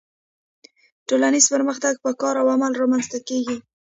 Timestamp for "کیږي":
3.27-3.57